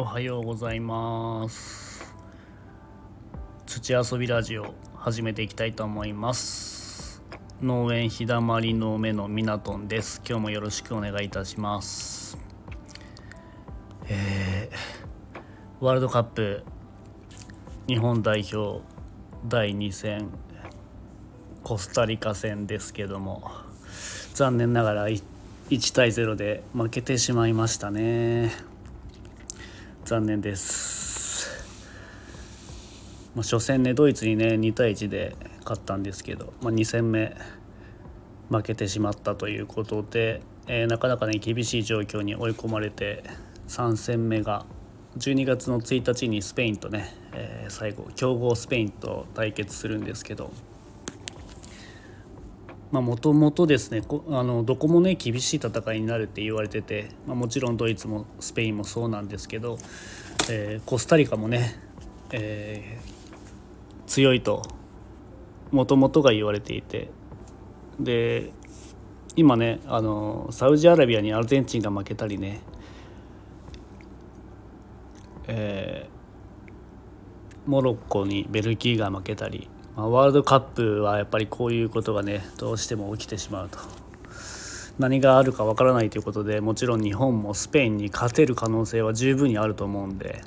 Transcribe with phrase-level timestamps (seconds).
[0.00, 2.14] おはようございます。
[3.66, 7.20] 土遊びラジオ始めていきたいと思います。
[7.60, 10.22] 農園日だまりの目のミナトンです。
[10.24, 12.38] 今日もよろしくお願いいたします。
[14.06, 16.62] えー、ワールドカップ
[17.88, 18.80] 日本代表
[19.48, 20.28] 第2戦
[21.64, 23.50] コスタリカ戦ですけども
[24.34, 25.22] 残念ながら1
[25.92, 28.67] 対0で負けてしまいましたね。
[30.08, 31.66] 残念です、
[33.34, 37.36] まあ、初戦ねドイツにね2対1で勝ったんですけど、まあ、2戦目
[38.48, 43.22] 負けてしまったということで、えー、なかなかね厳しい状況に追い込まれて
[43.68, 44.64] 3戦目が
[45.18, 50.50] 12月の1日にスペインとね、えー、最後強豪スペインと対決するんですけど
[52.90, 59.78] もともとですねあのどこもね厳しい戦いになるって言われてて、まあ、もちろんドイツもスペインもそうなんですけど、
[60.50, 61.78] えー、コスタリカもね、
[62.32, 64.62] えー、強いと
[65.70, 67.10] もともとが言われていて
[68.00, 68.52] で
[69.36, 72.60] 今ねあのサウジアラビアにアルゼンチンが負けたりね、
[75.46, 83.78] えー、モロッコにベルギーが負けたりま、ワールドカップはやっぱりこういうことがねどうしても起きてしまうと。
[84.98, 90.42] 何があるかわからないということでもちろん日本もスペインに勝てる可能性は十分にあると思うんで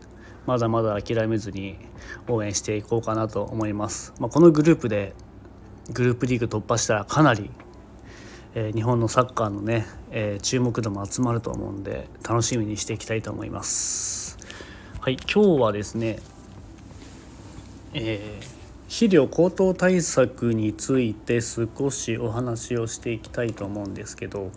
[0.45, 1.77] まだまだ諦めずに
[2.27, 5.13] 応援していこうかなと思います、まあ、このグループで
[5.93, 7.49] グループリーグ突破したらかなり、
[8.53, 14.37] えー、日本のサッカーのね、えー、注目度も集まると思うんで楽しみにしていきたいと思います。
[14.99, 16.19] はい今日はですね
[17.93, 18.50] えー
[18.91, 24.51] 肥料高騰対策について少しお話をしていきたいと思うんですけど、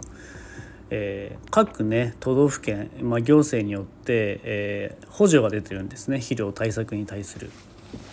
[0.91, 6.19] えー、各ね都道府県、まあ、行政によって、えー、補助が出てるんですね。
[6.19, 7.49] 肥料対策に対する、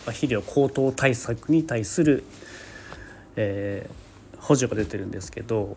[0.06, 2.24] まあ、肥料高騰対策に対する、
[3.36, 5.76] えー、補助が出てるんですけど、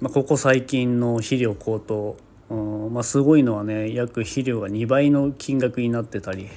[0.00, 2.16] まあ、ここ最近の肥料高騰
[2.50, 6.48] うんまあ、すごいのはね約肥料が2倍の金額になってたり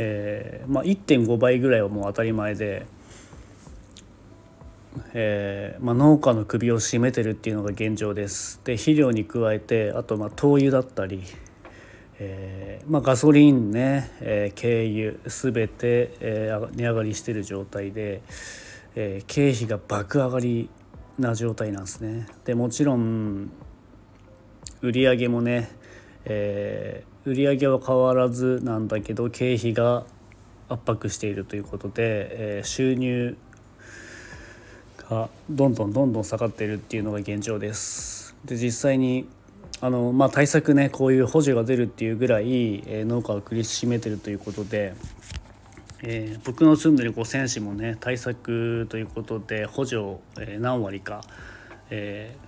[0.00, 2.86] えーまあ、1.5倍ぐらいはもう当たり前で、
[5.12, 8.60] えーまあ、農家の首を絞めてるっていうのが現状です。
[8.64, 11.24] で肥料に加えてあとまあ灯油だったり、
[12.20, 18.22] えーまあ、ガソリンね、えー、軽油全て、えー、値上がりしてる状態で、
[18.94, 20.70] えー、経費が爆上がり
[21.18, 22.28] な状態なんですね。
[22.44, 23.50] でもちろん
[24.80, 25.68] 売り上げもね、
[26.24, 30.04] えー売り上げは変わらずなんだけど経費が
[30.70, 31.94] 圧迫しているということで、
[32.56, 33.36] えー、収入
[35.10, 38.34] がどんどんどんどん下がっているっていうのが現状です。
[38.46, 39.28] で実際に
[39.82, 44.94] あの、まあ、対策ねこういう補助が出るっていうぐらい、えー、農家を苦しめてるということで、
[46.02, 51.22] えー、僕の住んでる五泉市もね対策ということで補助、えー、何割か、
[51.90, 52.36] え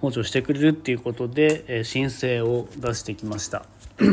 [0.00, 3.66] 補助してくれるっていうことで、え申請を出してきました。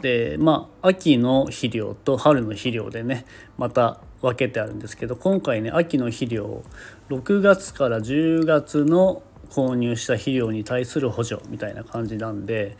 [0.00, 3.26] でまあ秋の肥料と春の肥料でね
[3.58, 6.62] また分けてあるんですけど今回ね秋の肥料
[7.10, 12.76] 6月から10月の購入した肥料に対する補助みたいな感じなんで、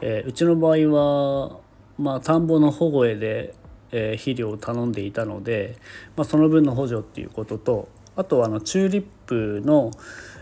[0.00, 1.60] えー、うちの場合は
[1.98, 3.54] まあ田んぼの保護へで、
[3.92, 5.76] えー、肥料を頼んでいたので、
[6.16, 9.90] まあ、その分の補助っていうこととあとはあのチューリップの、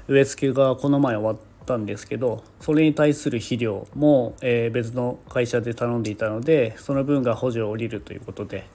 [0.08, 8.66] 植え付けがこの前終わったんですけどそれに対する肥料も、え、別の会社で頼んでいたのでその分が補助を下りるということで、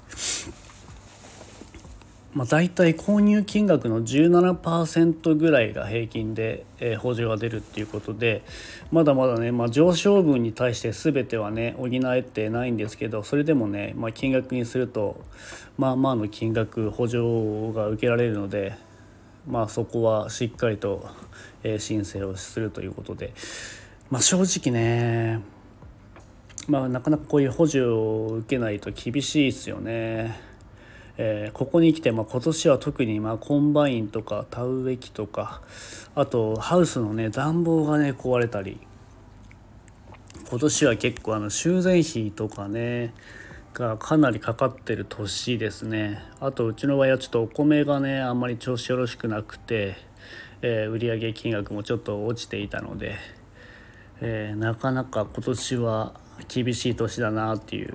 [2.34, 8.44] まあ、大体購入金額の17%ぐらいが平均で、え、補助が出るっていうことで
[8.92, 15.22] まだまだね、まあ、上昇分に対して全てはね補えてないんですけどそれでもね、まあ、金額にすると
[15.78, 18.89] まあまあの金額補助が受けられるので
[19.48, 21.10] まあ、そこはしっかりと、
[21.64, 23.34] え申請をするということで、
[24.10, 25.42] まあ、正直ね、
[26.68, 30.40] まあ、なかなかこういう補助を受けないと厳しいですよね。
[31.22, 35.62] えー、ここに来て、まあ、今年は特にまあコンバインとか田植え機とか
[36.16, 38.80] あとハウスのね暖房がね壊れたり
[40.50, 43.14] 今年は結構あの修繕費とかね
[43.80, 46.22] がかなりかかってる年ですね。
[46.42, 49.96] あとうちの場合はちょっとお米がねあんまり調子よろしくなくて、
[50.62, 53.16] えー、売上金額もちょっと落ちていたので、
[54.20, 56.14] えー、なかなか今年は
[56.50, 57.94] 厳しい年だなっていう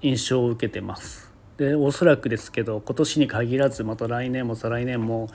[0.00, 1.30] 印象を受けてます。
[1.58, 5.28] でおそらくですけど今年に限らずまた来年も再来年も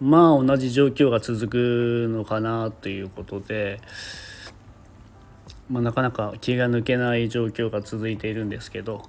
[0.00, 3.80] まあ同じ状況が続くのかなということで
[5.70, 9.02] まあ、なかなか気が抜けない状況が続いているんですけど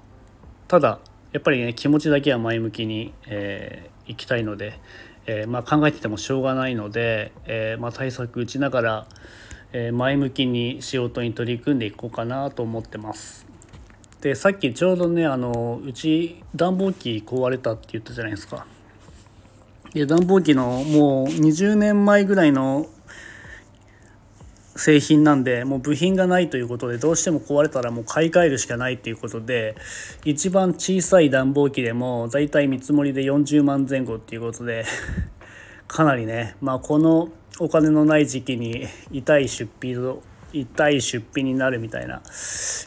[0.70, 1.00] ただ
[1.34, 4.80] やっぱりね気持ちだけは前向きに、えー、いきたいので、
[5.26, 9.08] えー、まあ、考えててもしょうがないので、えー、まあ、対策打ちながら、
[9.72, 13.48] え前向きに仕事に取り組んでいこうかなと思ってます。
[14.22, 18.66] でさっきちょうどねあのうち暖房機壊れたって言ったじゃないですか。
[19.94, 22.88] で暖房機のもう20年前ぐらいの
[24.80, 29.76] 製品なんでもう部品がないということでどうしても壊れたらもう買い替えるしかないっていうことで
[30.26, 34.86] 一番小さい暖房機でもだいたい見積もりで40万前後っていうことで
[35.88, 37.30] かなりねまあこの
[37.60, 39.96] お金のない時期に痛い出費
[40.54, 42.22] 痛い出費になるみたいな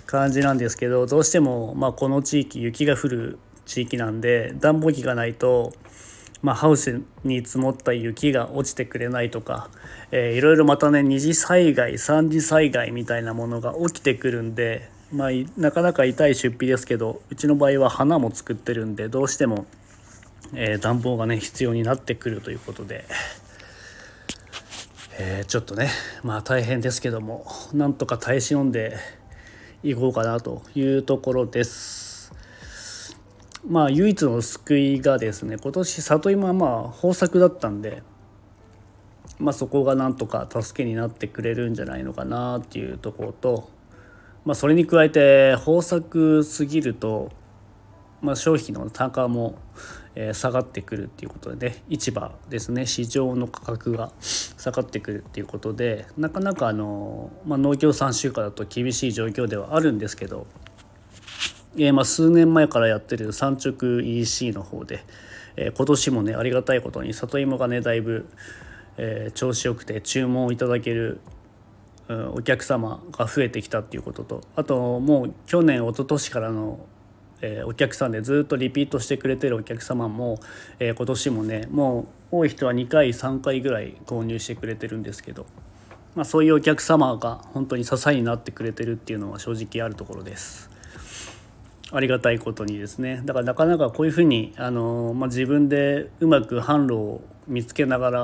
[0.06, 5.72] 感じなんですけどどうしてもまこの地域雪が降る地域なんで暖房機がないと
[6.42, 9.70] まあ、ハウスに積もった雪が落ちてくれないとか、
[10.10, 19.66] えー、いろいろまたね二次災害三次災害みたいなものが起きてくるんで、まあ、なかなか痛い出費ですけどうちの場合は花も作ってるんでどうしても、
[20.52, 23.04] えー、暖房がね必要になってくるということで。
[25.18, 25.90] えー、ちょっとね
[26.22, 28.96] まあ大変ですけどもなんとか耐え忍んで
[29.82, 32.11] いこうかなというところです。
[33.66, 38.02] まあ唯一の救いがですね今年里芋はまあ豊作だったんで、
[39.38, 43.70] まあ、そこがなんとか助けになってくれるんじゃないのかなっていうところと、
[44.44, 47.30] まあ、それに加えて豊作すぎると、
[48.20, 49.56] まあ、商品の単価も
[50.32, 60.46] 下がってくるっていうことでね市場ですね市場の価格が下がってくるっていうことでなかなかあの、まあ、農業3週間だと厳しい状況ではあるんですけど
[61.76, 65.04] えー、まあ、数年前からやってる産直 EC の方で、
[65.56, 68.26] えー、今年もねありがたいことに里芋がねだいぶ、
[68.98, 71.20] えー、調子よくて注文をいただける、
[72.08, 76.78] うん、お客様が増えてきたっていうこととあともう去年一昨年からの、
[77.40, 80.38] えお客さんでずっとリピートしてくれてるお客様も、
[80.78, 85.46] え今年もねもう多い人は2回3回ぐらい購入してくれてるんですけど。
[86.14, 90.71] まあ、そういうお客様が本当に支えになってくれてるっていうのは正直あるところです。
[91.92, 98.20] ありがたいことにですねだからなかなかこういうふうにあの、まあ、自分でうまく販路を見つけながら、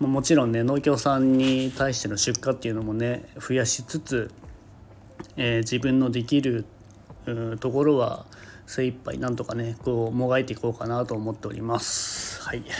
[0.00, 4.30] まあ、もちろんね農協さんに対しての出荷っていうのもね増やしつつ、
[5.36, 6.64] えー、自分のできる
[7.60, 8.24] ところは
[8.66, 12.42] 精一杯なんとかねこうもがいていこうかなと思っております。
[12.42, 12.62] はい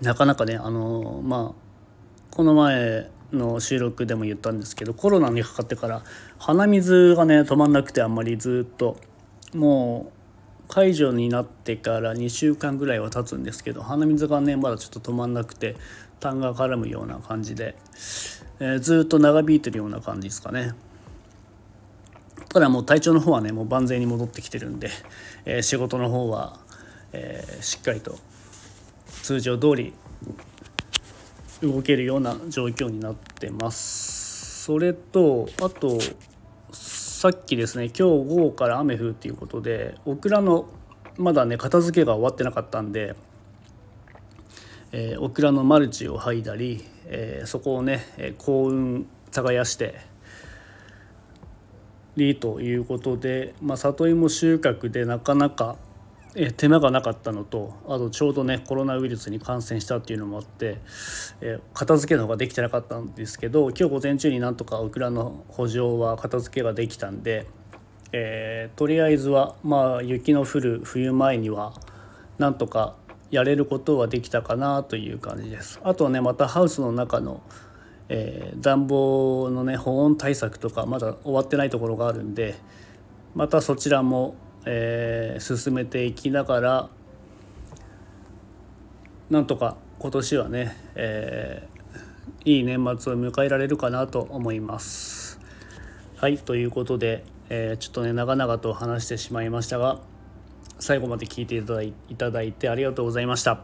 [0.00, 6.02] なかなかねあのまあこの前の収録でも言ったんですけどコロナにかかってから
[6.38, 8.96] 鼻水がね止まんなくてあんまりずっと
[9.54, 10.18] もう
[10.68, 15.76] 解除になってから2週間ぐらいは経つんですけど鼻水がねまだちょっと止まんなくて
[16.20, 17.76] 痰が絡むような感じで、
[18.60, 20.72] えー、ずっと長引いてるような感じですかね。
[22.48, 24.90] ただもう体調の方はねもう万全に戻ってきてるんで、
[25.44, 26.58] えー、仕事の方は、
[27.12, 28.18] えー、しっかりと
[29.22, 29.92] 通常通り
[31.62, 34.64] 動けるような状況になってます。
[34.64, 35.98] それとあと
[36.72, 40.68] さっきですね今日午後から雨降るっていうことでオクラの
[41.16, 43.16] まだね片付けが終わってなかったんで、
[44.92, 48.04] えー、オクラのマルチを剥いだり、えー、そこをね、
[48.38, 50.00] 幸運耕して
[52.18, 55.76] りということで、まあ、里芋収穫でなかなか
[56.40, 60.78] え手間がなかったのとあとちょうどねコロナウイルスに感染したっていうのもあって、
[61.40, 67.46] え片付けの方ができてなかったんですけど今日午前中になんとかオクラの補助は片付けができたんで、
[68.12, 71.74] えー、とりあえずはまあ雪の降る冬前には
[72.38, 72.94] なんとか
[73.32, 75.80] やれることはできたかなという感じです。
[75.82, 77.42] あとはねまたハウスの中の
[78.10, 82.54] えー、暖房のね保温対策とかまだ終わってないところがあるんで
[83.34, 86.90] またそちらもえー、進めていきながら
[89.30, 95.38] なんとか今年はね、えー、いい年末を迎えられるかなと思います。
[96.16, 100.00] はいということで、えー、ちょっとね長々と話してしまいましたが
[100.78, 103.60] 最後まで聞いていただいいただいてありがとうございました。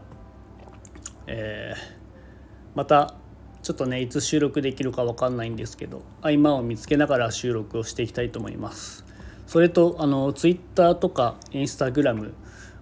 [1.27, 3.15] えー、また
[3.63, 9.04] ちょっとねいつ収録できるか分かんないんですけど合間を見つけながら収録をしていきたいと思います。
[9.47, 12.33] それとあのツイッターとかインスタグラム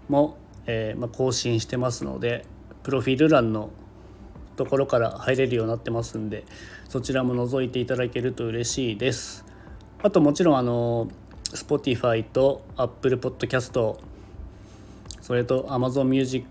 [0.10, 2.46] も、えー、まあ、更新してますので
[2.84, 3.70] プロフィール欄の
[4.55, 6.46] ところから入れるようになってますんで
[6.89, 9.46] そちらも覗いていただけると嬉しいです。
[10.03, 11.08] あともちろんあの
[11.53, 13.98] Spotify と Apple Podcast
[15.22, 16.46] それと Amazon Music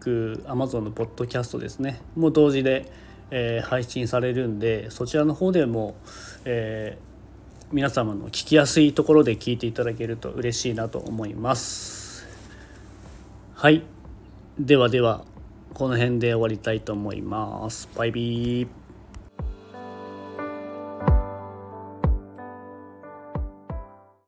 [0.00, 2.90] Amazon のポッドキャストですねもう同時で、
[3.30, 5.96] えー、配信されるんでそちらの方でも、
[6.44, 7.13] えー、
[7.74, 12.24] 皆様の聞きやすいところで聞いていただけると嬉しいなと思います。
[13.52, 13.82] はい。
[14.60, 15.24] ではでは
[15.72, 17.88] この辺で終わりたいと思います。
[17.96, 18.83] バイビー。